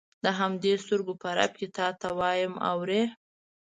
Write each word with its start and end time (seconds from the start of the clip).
د 0.23 0.25
همدې 0.39 0.73
سترګو 0.83 1.13
په 1.21 1.29
رپ 1.37 1.51
کې 1.59 1.67
تا 1.77 1.87
ته 1.99 2.07
وایم 2.19 2.53
اورې. 2.71 3.01